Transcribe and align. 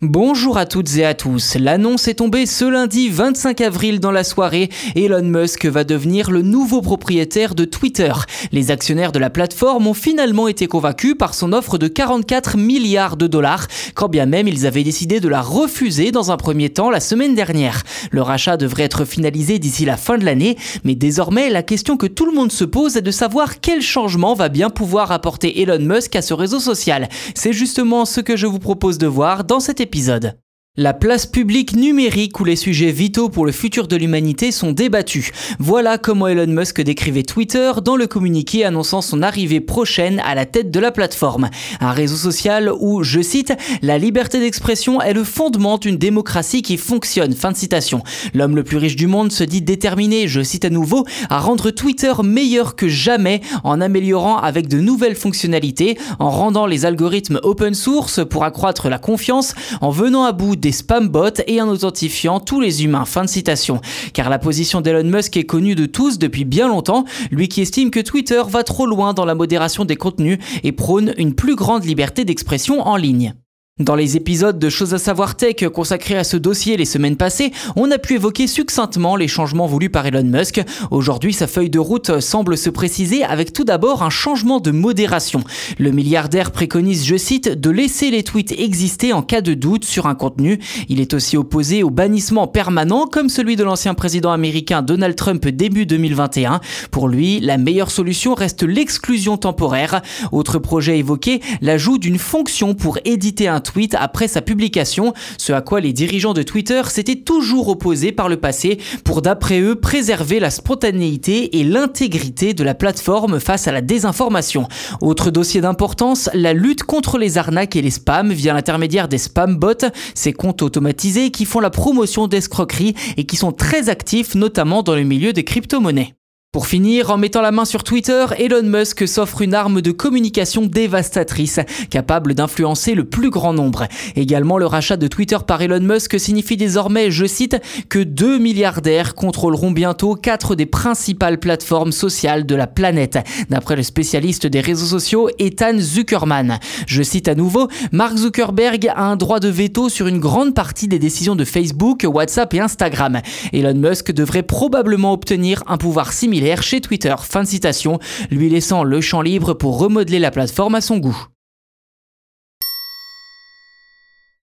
Bonjour 0.00 0.58
à 0.58 0.64
toutes 0.64 0.96
et 0.96 1.04
à 1.04 1.12
tous. 1.12 1.56
L'annonce 1.56 2.06
est 2.06 2.14
tombée 2.14 2.46
ce 2.46 2.64
lundi 2.64 3.08
25 3.10 3.60
avril 3.62 3.98
dans 3.98 4.12
la 4.12 4.22
soirée. 4.22 4.70
Elon 4.94 5.24
Musk 5.24 5.66
va 5.66 5.82
devenir 5.82 6.30
le 6.30 6.42
nouveau 6.42 6.82
propriétaire 6.82 7.56
de 7.56 7.64
Twitter. 7.64 8.12
Les 8.52 8.70
actionnaires 8.70 9.10
de 9.10 9.18
la 9.18 9.28
plateforme 9.28 9.88
ont 9.88 9.94
finalement 9.94 10.46
été 10.46 10.68
convaincus 10.68 11.16
par 11.18 11.34
son 11.34 11.52
offre 11.52 11.78
de 11.78 11.88
44 11.88 12.56
milliards 12.56 13.16
de 13.16 13.26
dollars, 13.26 13.66
quand 13.94 14.06
bien 14.06 14.26
même 14.26 14.46
ils 14.46 14.68
avaient 14.68 14.84
décidé 14.84 15.18
de 15.18 15.26
la 15.26 15.42
refuser 15.42 16.12
dans 16.12 16.30
un 16.30 16.36
premier 16.36 16.70
temps 16.70 16.90
la 16.90 17.00
semaine 17.00 17.34
dernière. 17.34 17.82
Le 18.12 18.22
rachat 18.22 18.56
devrait 18.56 18.84
être 18.84 19.04
finalisé 19.04 19.58
d'ici 19.58 19.84
la 19.84 19.96
fin 19.96 20.16
de 20.16 20.24
l'année, 20.24 20.56
mais 20.84 20.94
désormais 20.94 21.50
la 21.50 21.64
question 21.64 21.96
que 21.96 22.06
tout 22.06 22.26
le 22.26 22.36
monde 22.36 22.52
se 22.52 22.62
pose 22.62 22.96
est 22.96 23.02
de 23.02 23.10
savoir 23.10 23.58
quel 23.58 23.82
changement 23.82 24.34
va 24.34 24.48
bien 24.48 24.70
pouvoir 24.70 25.10
apporter 25.10 25.60
Elon 25.60 25.80
Musk 25.80 26.14
à 26.14 26.22
ce 26.22 26.34
réseau 26.34 26.60
social. 26.60 27.08
C'est 27.34 27.52
justement 27.52 28.04
ce 28.04 28.20
que 28.20 28.36
je 28.36 28.46
vous 28.46 28.60
propose 28.60 28.98
de 28.98 29.08
voir 29.08 29.42
dans 29.42 29.58
cet 29.58 29.80
épisode 29.80 29.87
épisode. 29.88 30.38
La 30.80 30.94
place 30.94 31.26
publique 31.26 31.74
numérique 31.74 32.38
où 32.38 32.44
les 32.44 32.54
sujets 32.54 32.92
vitaux 32.92 33.28
pour 33.28 33.44
le 33.44 33.50
futur 33.50 33.88
de 33.88 33.96
l'humanité 33.96 34.52
sont 34.52 34.70
débattus. 34.70 35.32
Voilà 35.58 35.98
comment 35.98 36.28
Elon 36.28 36.46
Musk 36.46 36.80
décrivait 36.82 37.24
Twitter 37.24 37.72
dans 37.84 37.96
le 37.96 38.06
communiqué 38.06 38.64
annonçant 38.64 39.00
son 39.00 39.20
arrivée 39.24 39.58
prochaine 39.58 40.22
à 40.24 40.36
la 40.36 40.46
tête 40.46 40.70
de 40.70 40.78
la 40.78 40.92
plateforme. 40.92 41.50
Un 41.80 41.90
réseau 41.90 42.14
social 42.14 42.70
où, 42.78 43.02
je 43.02 43.20
cite, 43.20 43.54
la 43.82 43.98
liberté 43.98 44.38
d'expression 44.38 45.02
est 45.02 45.14
le 45.14 45.24
fondement 45.24 45.78
d'une 45.78 45.96
démocratie 45.96 46.62
qui 46.62 46.76
fonctionne. 46.76 47.32
Fin 47.32 47.50
de 47.50 47.56
citation. 47.56 48.04
L'homme 48.32 48.54
le 48.54 48.62
plus 48.62 48.76
riche 48.76 48.94
du 48.94 49.08
monde 49.08 49.32
se 49.32 49.42
dit 49.42 49.62
déterminé, 49.62 50.28
je 50.28 50.44
cite 50.44 50.64
à 50.64 50.70
nouveau, 50.70 51.04
à 51.28 51.40
rendre 51.40 51.72
Twitter 51.72 52.12
meilleur 52.22 52.76
que 52.76 52.86
jamais 52.86 53.40
en 53.64 53.80
améliorant 53.80 54.36
avec 54.36 54.68
de 54.68 54.78
nouvelles 54.78 55.16
fonctionnalités, 55.16 55.98
en 56.20 56.30
rendant 56.30 56.66
les 56.66 56.86
algorithmes 56.86 57.40
open 57.42 57.74
source 57.74 58.20
pour 58.24 58.44
accroître 58.44 58.88
la 58.88 58.98
confiance, 59.00 59.56
en 59.80 59.90
venant 59.90 60.22
à 60.22 60.30
bout 60.30 60.54
des 60.54 60.67
spam 60.72 61.08
bots 61.08 61.42
et 61.46 61.60
en 61.60 61.68
authentifiant 61.68 62.40
tous 62.40 62.60
les 62.60 62.84
humains. 62.84 63.04
Fin 63.04 63.24
de 63.24 63.28
citation. 63.28 63.80
Car 64.12 64.30
la 64.30 64.38
position 64.38 64.80
d'Elon 64.80 65.08
Musk 65.08 65.36
est 65.36 65.44
connue 65.44 65.74
de 65.74 65.86
tous 65.86 66.18
depuis 66.18 66.44
bien 66.44 66.68
longtemps, 66.68 67.04
lui 67.30 67.48
qui 67.48 67.62
estime 67.62 67.90
que 67.90 68.00
Twitter 68.00 68.42
va 68.48 68.64
trop 68.64 68.86
loin 68.86 69.14
dans 69.14 69.24
la 69.24 69.34
modération 69.34 69.84
des 69.84 69.96
contenus 69.96 70.38
et 70.62 70.72
prône 70.72 71.14
une 71.18 71.34
plus 71.34 71.56
grande 71.56 71.84
liberté 71.84 72.24
d'expression 72.24 72.80
en 72.86 72.96
ligne. 72.96 73.34
Dans 73.78 73.94
les 73.94 74.16
épisodes 74.16 74.58
de 74.58 74.68
Choses 74.68 74.92
à 74.92 74.98
savoir 74.98 75.36
tech 75.36 75.68
consacrés 75.72 76.16
à 76.16 76.24
ce 76.24 76.36
dossier 76.36 76.76
les 76.76 76.84
semaines 76.84 77.16
passées, 77.16 77.52
on 77.76 77.92
a 77.92 77.98
pu 77.98 78.14
évoquer 78.14 78.48
succinctement 78.48 79.14
les 79.14 79.28
changements 79.28 79.68
voulus 79.68 79.88
par 79.88 80.04
Elon 80.04 80.24
Musk. 80.24 80.60
Aujourd'hui, 80.90 81.32
sa 81.32 81.46
feuille 81.46 81.70
de 81.70 81.78
route 81.78 82.18
semble 82.18 82.58
se 82.58 82.70
préciser 82.70 83.22
avec 83.22 83.52
tout 83.52 83.62
d'abord 83.62 84.02
un 84.02 84.10
changement 84.10 84.58
de 84.58 84.72
modération. 84.72 85.44
Le 85.78 85.92
milliardaire 85.92 86.50
préconise, 86.50 87.06
je 87.06 87.16
cite, 87.16 87.48
de 87.48 87.70
laisser 87.70 88.10
les 88.10 88.24
tweets 88.24 88.50
exister 88.58 89.12
en 89.12 89.22
cas 89.22 89.42
de 89.42 89.54
doute 89.54 89.84
sur 89.84 90.06
un 90.06 90.16
contenu. 90.16 90.58
Il 90.88 91.00
est 91.00 91.14
aussi 91.14 91.36
opposé 91.36 91.84
au 91.84 91.90
bannissement 91.90 92.48
permanent 92.48 93.06
comme 93.06 93.28
celui 93.28 93.54
de 93.54 93.62
l'ancien 93.62 93.94
président 93.94 94.32
américain 94.32 94.82
Donald 94.82 95.14
Trump 95.14 95.46
début 95.46 95.86
2021. 95.86 96.60
Pour 96.90 97.06
lui, 97.06 97.38
la 97.38 97.58
meilleure 97.58 97.92
solution 97.92 98.34
reste 98.34 98.64
l'exclusion 98.64 99.36
temporaire. 99.36 100.02
Autre 100.32 100.58
projet 100.58 100.98
évoqué, 100.98 101.40
l'ajout 101.60 101.98
d'une 101.98 102.18
fonction 102.18 102.74
pour 102.74 102.98
éditer 103.04 103.46
un 103.46 103.60
tweet 103.68 103.94
après 103.98 104.28
sa 104.28 104.40
publication, 104.40 105.12
ce 105.36 105.52
à 105.52 105.60
quoi 105.60 105.80
les 105.80 105.92
dirigeants 105.92 106.32
de 106.32 106.42
Twitter 106.42 106.82
s'étaient 106.88 107.16
toujours 107.16 107.68
opposés 107.68 108.12
par 108.12 108.28
le 108.28 108.38
passé 108.38 108.78
pour 109.04 109.20
d'après 109.22 109.60
eux 109.60 109.74
préserver 109.74 110.40
la 110.40 110.50
spontanéité 110.50 111.58
et 111.58 111.64
l'intégrité 111.64 112.54
de 112.54 112.64
la 112.64 112.74
plateforme 112.74 113.40
face 113.40 113.68
à 113.68 113.72
la 113.72 113.80
désinformation. 113.80 114.68
Autre 115.00 115.30
dossier 115.30 115.60
d'importance, 115.60 116.30
la 116.32 116.54
lutte 116.54 116.84
contre 116.84 117.18
les 117.18 117.36
arnaques 117.36 117.76
et 117.76 117.82
les 117.82 117.90
spams 117.90 118.32
via 118.32 118.54
l'intermédiaire 118.54 119.08
des 119.08 119.18
spam 119.18 119.56
bots, 119.56 119.88
ces 120.14 120.32
comptes 120.32 120.62
automatisés 120.62 121.30
qui 121.30 121.44
font 121.44 121.60
la 121.60 121.70
promotion 121.70 122.26
d'escroqueries 122.26 122.94
et 123.16 123.24
qui 123.24 123.36
sont 123.36 123.52
très 123.52 123.88
actifs 123.88 124.34
notamment 124.34 124.82
dans 124.82 124.94
le 124.94 125.04
milieu 125.04 125.32
des 125.32 125.44
crypto-monnaies. 125.44 126.17
Pour 126.50 126.66
finir, 126.66 127.10
en 127.10 127.18
mettant 127.18 127.42
la 127.42 127.50
main 127.50 127.66
sur 127.66 127.84
Twitter, 127.84 128.24
Elon 128.38 128.62
Musk 128.62 129.06
s'offre 129.06 129.42
une 129.42 129.52
arme 129.52 129.82
de 129.82 129.90
communication 129.90 130.64
dévastatrice, 130.64 131.60
capable 131.90 132.32
d'influencer 132.32 132.94
le 132.94 133.04
plus 133.04 133.28
grand 133.28 133.52
nombre. 133.52 133.86
Également, 134.16 134.56
le 134.56 134.64
rachat 134.64 134.96
de 134.96 135.08
Twitter 135.08 135.36
par 135.46 135.60
Elon 135.60 135.82
Musk 135.82 136.18
signifie 136.18 136.56
désormais, 136.56 137.10
je 137.10 137.26
cite, 137.26 137.58
que 137.90 137.98
deux 137.98 138.38
milliardaires 138.38 139.14
contrôleront 139.14 139.72
bientôt 139.72 140.14
quatre 140.14 140.54
des 140.54 140.64
principales 140.64 141.38
plateformes 141.38 141.92
sociales 141.92 142.46
de 142.46 142.54
la 142.54 142.66
planète, 142.66 143.18
d'après 143.50 143.76
le 143.76 143.82
spécialiste 143.82 144.46
des 144.46 144.62
réseaux 144.62 144.86
sociaux 144.86 145.28
Ethan 145.38 145.78
Zuckerman. 145.78 146.60
Je 146.86 147.02
cite 147.02 147.28
à 147.28 147.34
nouveau, 147.34 147.68
Mark 147.92 148.16
Zuckerberg 148.16 148.88
a 148.88 149.02
un 149.02 149.16
droit 149.16 149.40
de 149.40 149.48
veto 149.48 149.90
sur 149.90 150.06
une 150.06 150.18
grande 150.18 150.54
partie 150.54 150.88
des 150.88 150.98
décisions 150.98 151.36
de 151.36 151.44
Facebook, 151.44 152.06
WhatsApp 152.08 152.54
et 152.54 152.60
Instagram. 152.60 153.20
Elon 153.52 153.74
Musk 153.74 154.12
devrait 154.12 154.42
probablement 154.42 155.12
obtenir 155.12 155.62
un 155.66 155.76
pouvoir 155.76 156.14
similaire 156.14 156.37
chez 156.60 156.80
Twitter. 156.80 157.14
Fin 157.20 157.42
de 157.42 157.48
citation, 157.48 157.98
lui 158.30 158.48
laissant 158.48 158.84
le 158.84 159.00
champ 159.00 159.22
libre 159.22 159.54
pour 159.54 159.78
remodeler 159.78 160.18
la 160.18 160.30
plateforme 160.30 160.74
à 160.74 160.80
son 160.80 160.98
goût. 160.98 161.26